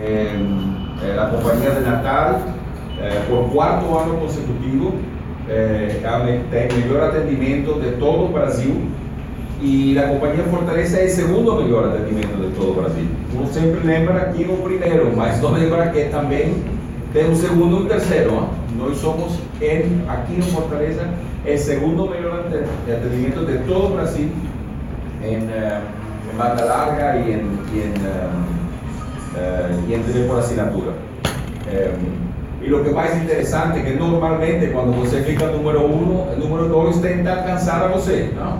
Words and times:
eh, 0.00 1.14
la 1.14 1.30
compañía 1.30 1.70
de 1.70 1.80
Natal, 1.82 2.38
eh, 3.00 3.20
por 3.28 3.50
cuarto 3.50 4.00
año 4.00 4.18
consecutivo, 4.18 4.94
eh, 5.48 6.00
tem 6.50 6.68
melhor 6.80 7.10
atendimento 7.10 7.74
de 7.80 7.92
todo 7.92 8.32
Brasil 8.32 8.88
e 9.60 9.98
a 9.98 10.08
companhia 10.08 10.44
Fortaleza 10.44 10.98
é 10.98 11.04
o 11.04 11.10
segundo 11.10 11.54
melhor 11.56 11.88
atendimento 11.88 12.36
de 12.40 12.54
todo 12.54 12.80
Brasil. 12.80 13.06
Uno 13.34 13.46
sempre 13.48 13.86
lembra 13.86 14.16
aqui 14.22 14.44
o 14.44 14.56
primeiro, 14.62 15.12
mas 15.14 15.40
não 15.40 15.52
lembra 15.52 15.88
que 15.88 16.04
também 16.04 16.54
tem 17.12 17.30
o 17.30 17.36
segundo 17.36 17.80
e 17.80 17.82
o 17.82 17.86
terceiro. 17.86 18.30
¿no? 18.32 18.48
Nós 18.78 18.96
somos 18.98 19.38
em, 19.60 20.02
aqui 20.08 20.36
em 20.38 20.42
Fortaleza 20.42 21.08
o 21.44 21.58
segundo 21.58 22.08
melhor 22.08 22.44
atendimento 22.88 23.44
de 23.44 23.58
todo 23.66 23.94
Brasil 23.94 24.30
em, 25.22 25.34
em 25.34 26.36
banda 26.38 26.64
larga 26.64 27.16
e 27.16 27.32
em, 27.32 27.58
e 27.74 27.78
em, 27.78 28.59
uh, 29.34 29.88
e 29.88 29.94
em 29.94 30.28
por 30.28 30.38
assinatura. 30.38 30.92
Um, 31.66 32.30
e 32.62 32.72
o 32.72 32.84
que 32.84 32.90
é 32.90 32.92
mais 32.92 33.22
interessante 33.22 33.78
é 33.78 33.82
que 33.82 33.98
normalmente 33.98 34.66
quando 34.68 34.92
você 35.00 35.22
fica 35.22 35.46
número 35.46 35.80
um, 35.80 36.32
o 36.32 36.36
número 36.38 36.68
dois 36.68 36.98
tenta 36.98 37.32
alcançar 37.32 37.82
a 37.82 37.88
você, 37.88 38.32
não? 38.36 38.58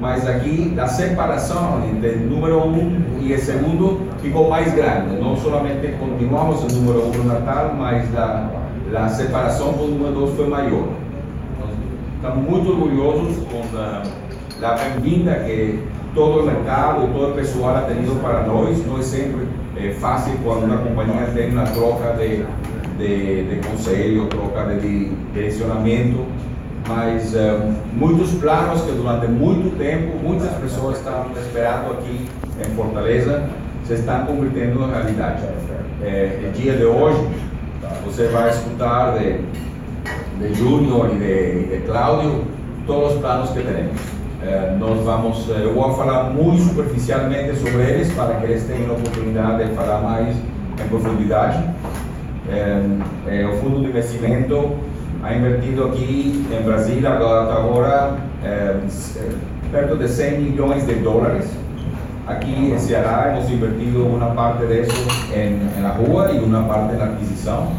Mas 0.00 0.26
aqui 0.26 0.74
a 0.78 0.86
separação 0.86 1.82
entre 1.88 2.16
número 2.16 2.66
um 2.66 3.00
e 3.20 3.32
o 3.32 3.38
segundo 3.38 4.00
ficou 4.20 4.50
mais 4.50 4.72
grande. 4.74 5.16
Não 5.20 5.36
somente 5.36 5.94
continuamos 5.98 6.62
o 6.64 6.68
número 6.76 7.06
um 7.06 7.12
no 7.12 7.24
Natal, 7.24 7.74
mas 7.78 8.04
a, 8.16 8.50
a 8.96 9.08
separação 9.08 9.72
com 9.74 9.84
o 9.84 9.88
número 9.88 10.12
dois 10.12 10.34
foi 10.36 10.48
maior. 10.48 10.88
Estamos 12.16 12.48
muito 12.48 12.70
orgulhosos 12.70 13.36
com 13.46 13.62
a, 13.76 14.02
a 14.62 14.74
bem-vinda 14.74 15.34
que 15.46 15.78
todo 16.14 16.40
o 16.40 16.46
mercado 16.46 17.06
todo 17.12 17.32
o 17.32 17.34
pessoal 17.34 17.76
ha 17.76 17.82
tenido 17.82 18.20
para 18.22 18.42
nós. 18.42 18.84
Não 18.86 18.98
é 18.98 19.02
é, 19.88 19.94
fácil 19.94 20.32
quando 20.42 20.64
uma 20.64 20.78
companhia 20.78 21.26
tem 21.34 21.50
uma 21.50 21.64
troca 21.64 22.12
de 22.14 22.44
de, 22.98 23.44
de 23.44 23.68
conselho, 23.68 24.26
troca 24.26 24.74
de 24.76 25.10
direcionamento, 25.32 26.24
mas 26.86 27.34
uh, 27.34 27.72
muitos 27.92 28.32
planos 28.34 28.82
que 28.82 28.92
durante 28.92 29.26
muito 29.26 29.76
tempo 29.78 30.16
muitas 30.22 30.50
pessoas 30.58 30.98
estavam 30.98 31.32
esperando 31.32 31.92
aqui 31.92 32.28
em 32.60 32.74
Fortaleza 32.76 33.48
se 33.84 33.94
estão 33.94 34.26
convertendo 34.26 34.84
em 34.84 34.90
realidade. 34.90 35.42
É, 36.02 36.38
no 36.42 36.52
dia 36.52 36.74
de 36.74 36.84
hoje, 36.84 37.26
você 38.04 38.28
vai 38.28 38.50
escutar 38.50 39.18
de, 39.18 39.40
de 40.38 40.54
Júnior 40.54 41.10
e 41.14 41.18
de, 41.18 41.66
de 41.68 41.86
Cláudio 41.86 42.44
todos 42.86 43.14
os 43.14 43.20
planos 43.20 43.50
que 43.50 43.60
temos. 43.60 44.13
É, 44.46 44.76
nós 44.78 45.02
vamos, 45.02 45.48
eu 45.48 45.74
falar 45.96 46.24
muito 46.24 46.62
superficialmente 46.64 47.56
sobre 47.56 47.82
eles 47.82 48.12
para 48.12 48.34
que 48.34 48.44
eles 48.44 48.64
tenham 48.64 48.90
a 48.90 48.92
oportunidade 48.92 49.70
de 49.70 49.74
falar 49.74 50.02
mais 50.02 50.36
em 50.36 50.88
profundidade. 50.88 51.64
Eh, 52.46 53.48
o 53.50 53.56
Fundo 53.56 53.80
de 53.80 53.86
Investimento 53.86 54.72
ha 55.22 55.34
invertido 55.34 55.84
aqui 55.84 56.46
em 56.52 56.62
Brasil 56.62 57.08
agora 57.08 58.18
eh, 58.44 58.76
perto 59.72 59.96
de 59.96 60.08
100 60.08 60.40
milhões 60.40 60.86
de 60.86 60.94
dólares. 60.96 61.48
Aqui 62.26 62.52
em 62.52 62.78
Ceará 62.78 63.34
hemos 63.34 63.50
invertido 63.50 64.04
uma 64.04 64.26
parte 64.30 64.66
disso 64.66 65.08
em, 65.34 65.80
na 65.80 65.90
rua 65.90 66.32
e 66.32 66.38
uma 66.38 66.64
parte 66.64 66.96
na 66.96 67.06
aquisição. 67.06 67.72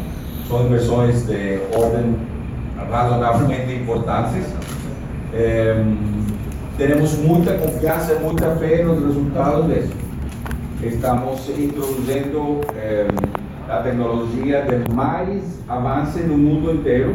São 0.48 0.66
inversões 0.66 1.26
de 1.26 1.60
ordem 1.72 2.16
razoavelmente 2.90 3.72
importantes. 3.72 4.44
Eh, 6.78 6.86
temos 6.86 7.16
muita 7.18 7.54
confiança 7.54 8.12
e 8.12 8.18
muita 8.18 8.54
fé 8.56 8.84
nos 8.84 9.02
resultados 9.02 9.66
disso. 9.66 9.94
Estamos 10.82 11.48
introduzindo 11.48 12.60
eh, 12.76 13.08
a 13.68 13.78
tecnologia 13.78 14.62
de 14.62 14.92
mais 14.94 15.62
avance 15.68 16.20
no 16.20 16.36
mundo 16.36 16.72
inteiro. 16.72 17.14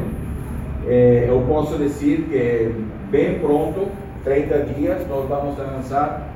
Eh, 0.88 1.28
eu 1.30 1.42
posso 1.48 1.78
dizer 1.78 2.28
que 2.30 2.73
bem 3.12 3.40
pronto, 3.40 3.88
30 4.24 4.59
dias, 4.74 5.08
nós 5.08 5.30
vamos 5.30 5.58
lançar 5.58 6.28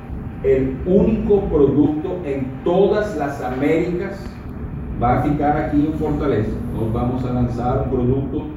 o 0.86 0.90
único 0.90 1.48
produto 1.48 2.20
em 2.24 2.46
todas 2.62 3.20
as 3.20 3.42
Américas, 3.42 4.20
vai 5.00 5.22
ficar 5.22 5.56
aqui 5.56 5.78
em 5.78 5.98
Fortaleza. 5.98 6.56
Nós 6.72 6.92
vamos 6.92 7.24
lançar 7.24 7.86
um 7.86 7.88
produto, 7.88 8.50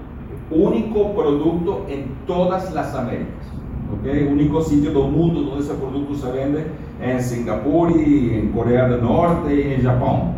único 0.52 1.10
produto 1.16 1.86
em 1.90 2.06
todas 2.28 2.76
as 2.78 2.96
Américas. 2.96 3.59
Okay? 3.92 4.28
Único 4.28 4.62
sítio 4.62 4.92
do 4.92 5.04
mundo 5.04 5.52
onde 5.52 5.62
esse 5.62 5.74
produto 5.74 6.16
se 6.16 6.30
vende 6.32 6.64
é 7.02 7.16
em 7.16 7.20
Singapura, 7.20 7.92
em 7.92 8.52
Coreia 8.54 8.88
do 8.88 9.02
Norte 9.02 9.52
e 9.52 9.76
em 9.76 9.82
Japão. 9.82 10.36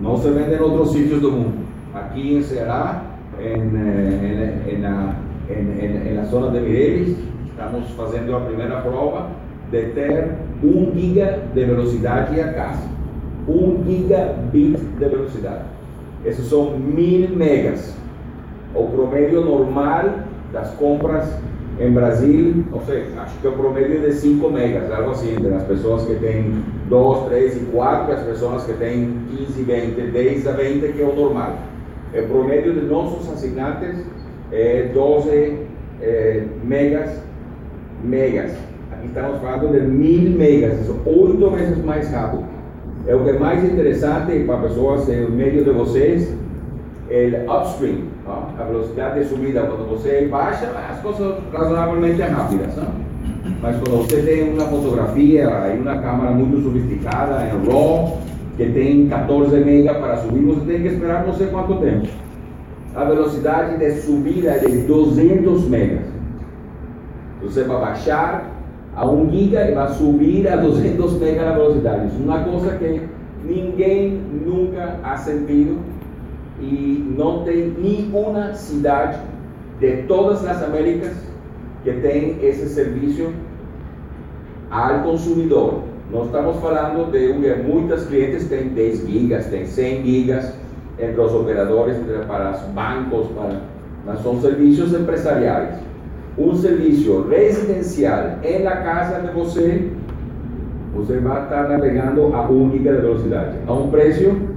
No 0.00 0.16
se 0.18 0.30
vende 0.30 0.54
en 0.54 0.62
otros 0.62 0.92
sitios 0.92 1.20
del 1.22 1.32
mundo. 1.32 1.64
Aquí 1.94 2.36
en 2.36 2.42
Ceará, 2.42 3.02
en, 3.38 3.76
eh, 3.76 4.62
en, 4.66 4.76
en, 4.76 4.82
la, 4.82 5.16
en, 5.48 6.16
la, 6.16 6.26
zona 6.26 6.48
de 6.48 6.60
Mireles, 6.60 7.16
estamos 7.48 7.84
haciendo 7.98 8.38
la 8.38 8.46
primera 8.46 8.82
prueba 8.82 9.28
de 9.70 9.82
tener 9.82 10.36
un 10.62 10.92
giga 10.94 11.38
de 11.54 11.64
velocidad 11.64 12.30
a 12.32 12.54
casa. 12.54 12.86
Un 13.46 13.84
gigabit 13.86 14.78
de 14.98 15.08
velocidad. 15.08 15.62
Esos 16.24 16.46
son 16.46 16.94
mil 16.94 17.34
megas. 17.34 17.96
O 18.74 18.86
promedio 18.86 19.44
normal 19.44 20.26
las 20.52 20.70
compras 20.72 21.40
en 21.80 21.94
Brasil, 21.94 22.66
no 22.70 22.82
sé, 22.84 23.04
acho 23.18 23.40
que 23.40 23.48
el 23.48 23.54
promedio 23.54 24.02
de 24.02 24.12
5 24.12 24.50
megas, 24.50 24.90
algo 24.90 25.12
así, 25.12 25.30
de 25.32 25.48
las 25.48 25.62
personas 25.64 26.02
que 26.04 26.14
tienen 26.16 26.62
2, 26.90 27.28
3 27.30 27.56
y 27.56 27.70
4, 27.72 28.14
las 28.14 28.22
personas 28.24 28.64
que 28.64 28.74
tienen 28.74 29.26
15, 29.34 29.64
20, 29.64 30.10
10 30.10 30.46
a 30.46 30.56
20, 30.56 30.92
que 30.92 31.02
es 31.02 31.08
lo 31.08 31.14
normal. 31.14 31.52
El 32.12 32.24
promedio 32.24 32.74
de 32.74 32.82
nuestros 32.82 33.28
asignantes 33.34 33.96
es 34.52 34.94
12 34.94 35.56
eh, 36.02 36.46
megas, 36.66 37.22
megas. 38.06 38.52
Aquí 38.94 39.06
estamos 39.06 39.38
hablando 39.38 39.72
de 39.72 39.80
1000 39.80 40.36
megas, 40.36 40.74
eso 40.80 41.00
8 41.06 41.50
veces 41.50 41.82
más 41.82 42.12
rápido. 42.12 42.42
lo 43.08 43.24
que 43.24 43.30
es 43.30 43.40
más 43.40 43.64
interesante 43.64 44.38
para 44.40 44.62
personas 44.62 45.08
en 45.08 45.34
medio 45.34 45.64
de 45.64 45.70
vocês, 45.70 46.28
el 47.10 47.44
upstream, 47.48 48.08
a 48.58 48.62
velocidade 48.64 49.20
de 49.20 49.26
subida, 49.26 49.62
quando 49.62 49.88
você 49.90 50.28
baixa, 50.30 50.70
as 50.90 51.00
coisas 51.00 51.38
razoavelmente 51.52 52.22
rápidas. 52.22 52.76
Não? 52.76 53.10
Mas 53.60 53.76
quando 53.76 54.06
você 54.06 54.22
tem 54.22 54.52
uma 54.52 54.64
fotografia 54.66 55.42
e 55.74 55.78
uma 55.78 55.98
câmera 55.98 56.30
muito 56.30 56.62
sofisticada, 56.62 57.46
em 57.46 57.68
RAW, 57.68 58.18
que 58.56 58.66
tem 58.66 59.08
14 59.08 59.56
MB 59.56 59.94
para 59.94 60.18
subir, 60.18 60.40
você 60.42 60.72
tem 60.72 60.82
que 60.82 60.88
esperar 60.88 61.26
não 61.26 61.34
sei 61.34 61.48
quanto 61.48 61.74
tempo. 61.76 62.06
A 62.94 63.04
velocidade 63.04 63.78
de 63.78 63.90
subida 64.00 64.50
é 64.50 64.58
de 64.58 64.82
200 64.82 65.68
megas. 65.68 66.04
Você 67.42 67.64
vai 67.64 67.80
baixar 67.80 68.50
a 68.94 69.06
1 69.06 69.30
giga 69.30 69.70
e 69.70 69.74
vai 69.74 69.88
subir 69.94 70.48
a 70.48 70.56
200 70.56 71.18
megas 71.18 71.44
na 71.44 71.52
velocidade. 71.52 72.06
Isso 72.06 72.16
é 72.20 72.24
uma 72.24 72.44
coisa 72.44 72.76
que 72.76 73.00
ninguém 73.44 74.20
nunca 74.44 74.96
ha 75.02 75.16
sentido 75.16 75.78
e 76.60 77.14
não 77.16 77.42
tem 77.44 77.74
nenhuma 77.78 78.54
cidade 78.54 79.18
de 79.78 80.02
todas 80.02 80.46
as 80.46 80.62
Américas 80.62 81.12
que 81.82 81.92
tem 81.92 82.38
esse 82.42 82.68
serviço 82.68 83.32
ao 84.70 85.00
consumidor. 85.00 85.82
Nós 86.12 86.26
estamos 86.26 86.56
falando 86.60 87.10
de 87.10 87.62
muitas 87.62 88.06
clientes 88.06 88.48
têm 88.48 88.68
10 88.68 89.06
gigas, 89.06 89.46
têm 89.46 89.64
100 89.64 90.04
gigas 90.04 90.52
entre 90.98 91.20
os 91.20 91.32
operadores, 91.32 91.96
para 92.26 92.50
os 92.50 92.60
bancos, 92.74 93.28
para, 93.28 93.60
mas 94.04 94.20
são 94.22 94.40
serviços 94.40 94.92
empresariais. 94.92 95.76
Um 96.36 96.52
residencial 97.28 98.38
em 98.42 98.62
la 98.62 98.76
casa 98.76 99.20
de 99.20 99.32
você, 99.32 99.90
você 100.94 101.18
vai 101.18 101.42
estar 101.42 101.68
navegando 101.68 102.34
a 102.34 102.50
1 102.50 102.72
giga 102.72 102.94
de 102.94 103.00
velocidade, 103.02 103.56
a 103.66 103.72
um 103.72 103.90
preço 103.90 104.49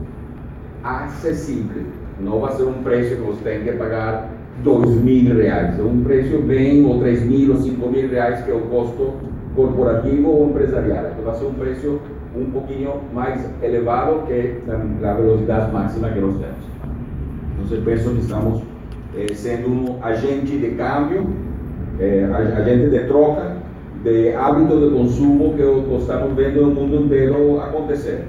acessível. 0.83 1.83
Não 2.19 2.39
vai 2.39 2.53
ser 2.53 2.63
um 2.63 2.83
preço 2.83 3.15
que 3.15 3.21
você 3.21 3.43
tem 3.43 3.63
que 3.63 3.71
pagar 3.73 4.29
dois 4.63 4.89
mil 5.01 5.35
reais. 5.35 5.79
É 5.79 5.81
um 5.81 6.03
preço 6.03 6.37
bem, 6.39 6.85
ou 6.85 6.99
três 6.99 7.23
mil, 7.23 7.53
ou 7.53 7.61
cinco 7.61 7.89
mil 7.89 8.09
reais, 8.09 8.43
que 8.43 8.51
é 8.51 8.53
o 8.53 8.61
custo 8.61 9.13
corporativo 9.55 10.29
ou 10.29 10.49
empresarial. 10.49 11.05
Então 11.11 11.23
vai 11.23 11.35
ser 11.35 11.45
um 11.45 11.53
preço 11.53 11.99
um 12.35 12.45
pouquinho 12.45 13.01
mais 13.13 13.47
elevado 13.61 14.25
que 14.27 14.57
a 15.03 15.13
velocidade 15.13 15.71
máxima 15.71 16.09
que 16.09 16.19
nós 16.19 16.35
temos. 16.37 16.73
Então, 17.65 17.81
penso 17.83 18.09
que 18.09 18.19
estamos 18.19 18.61
eh, 19.15 19.33
sendo 19.33 19.69
um 19.69 20.03
agente 20.03 20.57
de 20.57 20.71
câmbio, 20.71 21.27
eh, 21.99 22.27
agente 22.57 22.89
de 22.89 22.99
troca, 23.07 23.57
de 24.03 24.33
hábito 24.33 24.79
de 24.79 24.95
consumo 24.95 25.53
que 25.53 25.95
estamos 25.97 26.35
vendo 26.35 26.61
no 26.61 26.71
mundo 26.71 27.05
inteiro 27.05 27.61
acontecer. 27.61 28.25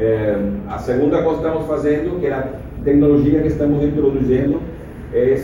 Eh, 0.00 0.36
a 0.68 0.78
segunda 0.78 1.22
coisa 1.22 1.40
que 1.40 1.46
estamos 1.46 1.66
fazendo, 1.66 2.20
que 2.20 2.26
é 2.26 2.32
a 2.32 2.48
tecnologia 2.84 3.42
que 3.42 3.48
estamos 3.48 3.82
introduzindo, 3.82 4.60
é 5.12 5.32
eh, 5.32 5.34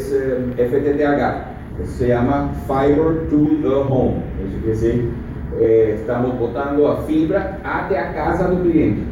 FTTH, 0.56 1.76
que 1.76 1.86
se 1.88 2.06
chama 2.06 2.50
Fiber 2.68 3.26
to 3.28 3.62
the 3.62 3.92
Home. 3.92 4.22
Isso 4.46 4.60
quer 4.62 4.70
dizer, 4.70 5.12
eh, 5.58 5.94
estamos 5.98 6.34
botando 6.36 6.86
a 6.86 6.98
fibra 6.98 7.58
até 7.64 7.98
a 7.98 8.12
casa 8.12 8.46
do 8.46 8.62
cliente. 8.62 9.02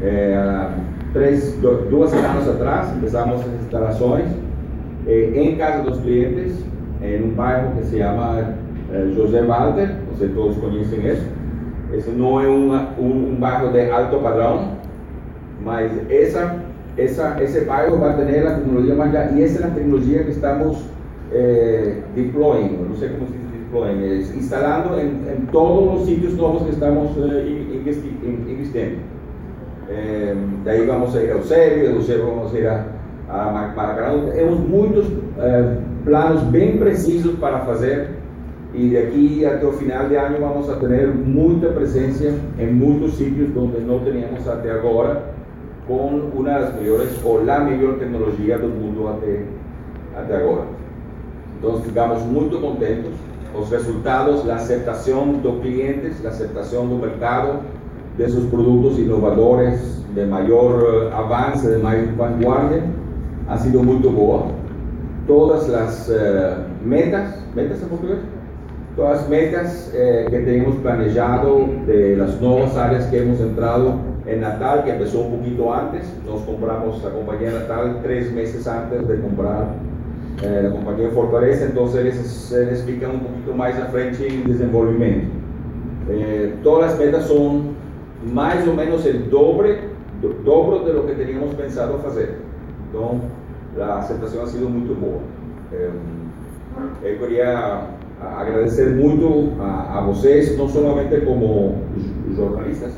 Eh, 0.00 0.68
três, 1.12 1.58
duas 1.90 2.10
semanas 2.10 2.48
atrás, 2.48 2.90
começamos 2.90 3.40
as 3.40 3.60
instalações 3.60 4.28
eh, 5.08 5.32
em 5.34 5.56
casa 5.56 5.82
dos 5.82 5.98
clientes, 6.00 6.64
em 7.02 7.24
um 7.24 7.30
bairro 7.30 7.74
que 7.76 7.86
se 7.86 7.98
chama 7.98 8.54
eh, 8.92 9.10
José 9.16 9.42
Walter, 9.42 9.96
vocês 10.12 10.32
todos 10.32 10.56
conhecem 10.58 11.04
isso. 11.08 11.43
Esse 11.92 12.10
não 12.10 12.40
é 12.40 12.48
uma, 12.48 12.90
um, 12.98 13.32
um 13.32 13.36
bairro 13.36 13.72
de 13.72 13.90
alto 13.90 14.18
padrão, 14.18 14.78
mas 15.62 15.92
essa, 16.10 16.56
essa, 16.96 17.36
esse 17.42 17.60
bairro 17.62 17.98
vai 17.98 18.16
ter 18.16 18.46
a 18.46 18.54
tecnologia 18.54 18.94
mais 18.94 19.12
e 19.36 19.42
essa 19.42 19.62
é 19.62 19.66
a 19.66 19.70
tecnologia 19.70 20.24
que 20.24 20.30
estamos 20.30 20.84
eh, 21.32 21.94
deploying, 22.14 22.78
não 22.88 22.96
sei 22.96 23.10
como 23.10 23.26
se 23.26 23.32
diz 23.32 23.50
deploying, 23.52 24.02
é 24.02 24.16
instalando 24.36 24.98
em, 24.98 25.06
em, 25.06 25.46
todos 25.52 26.00
os 26.00 26.06
sítios 26.06 26.34
novos 26.36 26.62
que 26.62 26.70
estamos 26.70 27.10
eh, 27.18 27.46
investindo. 28.48 28.98
Eh, 29.88 30.34
daí 30.64 30.86
vamos 30.86 31.14
a 31.14 31.22
ir 31.22 31.30
a 31.30 31.34
Eusébio, 31.34 31.88
de 31.88 31.94
Eusébio 31.96 32.26
vamos 32.26 32.54
a 32.54 32.58
ir 32.58 32.66
a, 32.66 32.86
a 33.28 33.72
Maracanã. 33.76 34.30
Temos 34.32 34.58
muitos 34.60 35.06
eh, 35.38 35.76
planos 36.04 36.42
bem 36.44 36.78
precisos 36.78 37.38
para 37.38 37.60
fazer 37.60 38.08
e 38.74 38.88
de 38.88 38.98
aqui 38.98 39.46
até 39.46 39.64
o 39.64 39.72
final 39.72 40.08
de 40.08 40.16
ano 40.16 40.36
vamos 40.40 40.68
a 40.68 40.74
ter 40.74 41.06
muita 41.06 41.68
presença 41.68 42.34
em 42.58 42.72
muitos 42.72 43.14
sítios 43.14 43.56
onde 43.56 43.80
não 43.80 44.00
teníamos 44.00 44.48
até 44.48 44.72
agora, 44.72 45.32
com 45.86 46.30
uma 46.34 46.58
das 46.58 46.74
melhores 46.74 47.12
ou 47.24 47.38
a 47.38 47.60
melhor 47.60 47.98
tecnologia 47.98 48.58
do 48.58 48.68
mundo 48.68 49.08
até, 49.08 49.42
até 50.16 50.36
agora. 50.36 50.64
Então 51.58 51.80
ficamos 51.82 52.22
muito 52.24 52.58
contentes. 52.60 53.12
Os 53.56 53.70
resultados, 53.70 54.48
a 54.50 54.56
aceitação 54.56 55.34
dos 55.34 55.60
clientes, 55.62 56.24
a 56.26 56.30
aceitação 56.30 56.88
do 56.88 56.96
mercado 56.96 57.60
desses 58.18 58.44
produtos 58.46 58.98
inovadores, 58.98 60.02
de 60.12 60.24
maior 60.26 61.12
avance, 61.12 61.68
de 61.68 61.78
maior 61.78 62.06
vanguardia, 62.16 62.82
ha 63.48 63.56
sido 63.56 63.82
muito 63.84 64.10
boa. 64.10 64.48
Todas 65.28 65.72
as 65.72 66.08
uh, 66.08 66.64
metas, 66.82 67.34
metas 67.54 67.80
em 67.80 67.86
português? 67.86 68.18
Todas 68.96 69.22
as 69.22 69.28
metas 69.28 69.90
eh, 69.92 70.26
que 70.30 70.38
temos 70.42 70.76
planejado 70.76 71.66
de 71.84 72.14
las 72.14 72.40
novas 72.40 72.76
áreas 72.76 73.06
que 73.06 73.16
hemos 73.16 73.40
entrado 73.40 73.98
em 74.24 74.38
Natal, 74.38 74.84
que 74.84 74.92
começou 74.92 75.26
um 75.26 75.30
pouquinho 75.30 75.72
antes, 75.72 76.06
nós 76.24 76.42
compramos 76.44 77.04
a 77.04 77.10
companhia 77.10 77.50
Natal 77.50 77.94
três 78.02 78.30
meses 78.30 78.64
antes 78.68 79.04
de 79.04 79.16
comprar 79.16 79.74
eh, 80.44 80.68
a 80.68 80.70
companhia 80.70 81.10
Fortaleza, 81.10 81.64
então 81.66 81.88
eles, 81.98 82.52
eles 82.52 82.82
ficam 82.82 83.14
um 83.14 83.18
pouquinho 83.18 83.56
mais 83.56 83.82
à 83.82 83.86
frente 83.86 84.22
em 84.22 84.42
desenvolvimento. 84.42 85.26
Eh, 86.08 86.52
todas 86.62 86.92
as 86.92 86.98
metas 86.98 87.24
são 87.24 87.74
mais 88.32 88.66
ou 88.68 88.74
menos 88.74 89.04
o 89.04 89.12
doble, 89.12 89.76
do, 90.20 90.84
de 90.84 90.92
lo 90.92 91.02
que 91.02 91.14
teníamos 91.14 91.52
pensado 91.54 91.98
fazer. 91.98 92.36
Então, 92.88 93.20
a 93.76 93.98
aceitação 93.98 94.44
ha 94.44 94.46
sido 94.46 94.70
muito 94.70 94.94
boa. 94.94 95.20
Eh, 95.72 95.90
eu 97.02 97.18
queria 97.18 97.88
agradecer 98.38 98.94
muito 98.94 99.52
a, 99.60 99.98
a 99.98 100.00
vocês, 100.02 100.56
não 100.56 100.68
somente 100.68 101.20
como 101.22 101.78
jornalistas, 102.34 102.92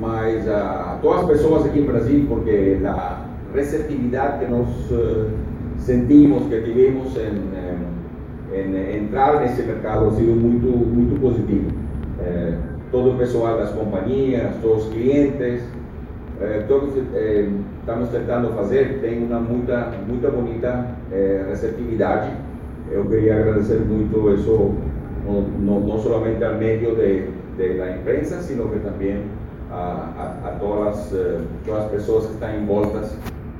mas 0.00 0.48
a 0.48 0.98
todas 1.00 1.22
as 1.22 1.26
pessoas 1.26 1.66
aqui 1.66 1.80
em 1.80 1.86
Brasil, 1.86 2.26
porque 2.28 2.78
a 2.84 3.26
receptividade 3.54 4.44
que 4.44 4.50
nós 4.50 4.68
uh, 4.90 5.30
sentimos, 5.78 6.46
que 6.48 6.60
tivemos 6.62 7.16
em, 7.16 8.56
em, 8.56 8.76
em, 8.76 9.04
entrar 9.04 9.40
nesse 9.40 9.62
mercado 9.62 10.10
sido 10.14 10.32
muito, 10.32 10.66
muito 10.66 11.20
positivo. 11.20 11.70
Eh, 12.20 12.54
todo 12.90 13.14
o 13.14 13.18
pessoal 13.18 13.58
das 13.58 13.70
companhias, 13.70 14.52
todos 14.62 14.86
os 14.86 14.92
clientes, 14.92 15.62
eh, 16.40 16.64
todos 16.66 16.96
eh, 17.14 17.48
estamos 17.80 18.08
tentando 18.08 18.52
fazer, 18.54 19.00
tem 19.00 19.24
uma 19.24 19.40
muita, 19.40 19.92
muita 20.08 20.30
bonita 20.30 20.86
receptividade 21.48 22.32
eu 22.90 23.04
queria 23.06 23.36
agradecer 23.36 23.80
muito 23.80 24.32
isso, 24.32 24.74
não, 25.26 25.80
não 25.80 25.98
somente 25.98 26.42
ao 26.44 26.54
meio 26.54 26.94
de, 26.94 27.28
de 27.56 27.78
la 27.78 27.96
imprensa, 27.96 28.40
sino 28.40 28.68
que 28.68 28.78
também 28.78 29.22
a, 29.70 30.38
a, 30.44 30.48
a 30.48 30.50
todas, 30.60 31.12
uh, 31.12 31.40
todas 31.64 31.84
as 31.84 31.90
pessoas 31.90 32.26
que 32.26 32.32
estão 32.34 32.54
envoltas 32.54 33.16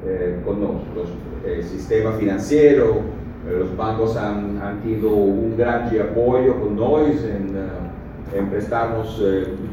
eh, 0.07 0.39
conosco. 0.45 0.87
O 0.95 1.49
eh, 1.49 1.63
sistema 1.63 2.13
financeiro, 2.13 3.03
eh, 3.49 3.61
os 3.61 3.71
bancos 3.71 4.17
han, 4.17 4.57
han 4.63 4.81
tido 4.81 5.09
um 5.09 5.57
grande 5.57 5.99
apoio 6.01 6.55
com 6.55 6.71
nós 6.71 7.25
em, 7.25 7.51
uh, 7.51 8.39
em 8.39 8.47
prestarmos 8.47 9.21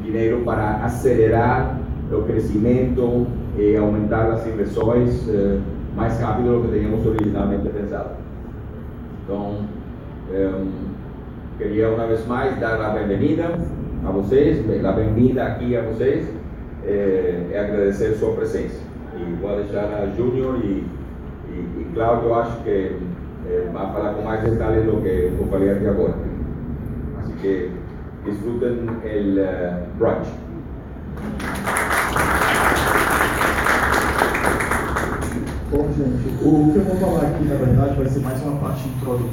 dinheiro 0.03 0.41
para 0.43 0.83
acelerar 0.83 1.79
o 2.11 2.23
crescimento 2.23 3.27
e 3.57 3.77
aumentar 3.77 4.31
as 4.31 4.47
inversões 4.47 5.27
mais 5.95 6.19
rápido 6.19 6.61
do 6.61 6.67
que 6.67 6.73
teníamos 6.73 7.05
originalmente 7.05 7.69
pensado. 7.69 8.09
Então, 9.23 9.55
um, 10.31 10.71
queria 11.57 11.89
uma 11.89 12.05
vez 12.07 12.27
mais 12.27 12.59
dar 12.59 12.81
a 12.81 12.89
bem-vinda 12.89 13.57
a 14.05 14.11
vocês, 14.11 14.59
a 14.83 14.91
bem-vinda 14.91 15.45
aqui 15.45 15.77
a 15.77 15.81
vocês 15.83 16.27
eh, 16.83 17.47
e 17.49 17.57
agradecer 17.57 18.15
sua 18.15 18.33
presença. 18.33 18.81
E 19.15 19.41
vou 19.41 19.55
deixar 19.55 19.85
a 19.85 20.07
Júnior 20.17 20.59
e, 20.61 20.83
e, 21.49 21.53
e 21.53 21.87
Cláudio, 21.93 22.33
acho 22.33 22.63
que 22.63 22.97
eh, 23.47 23.69
vai 23.71 23.93
falar 23.93 24.13
com 24.15 24.23
mais 24.23 24.43
detalhes 24.43 24.83
do 24.83 25.01
que 25.01 25.31
eu 25.39 25.47
falei 25.49 25.71
aqui 25.71 25.87
agora. 25.87 26.15
Assim 27.19 27.35
que 27.37 27.71
disfrutem 28.25 28.71
o 28.71 29.97
brunch. 29.97 30.42
O 36.03 36.71
que 36.71 36.77
eu 36.77 36.83
vou 36.83 36.95
falar 36.97 37.27
aqui, 37.29 37.45
na 37.45 37.55
verdade, 37.55 37.95
vai 37.95 38.09
ser 38.09 38.19
mais 38.19 38.41
uma 38.43 38.57
parte 38.59 38.87
introdutória. 38.87 39.31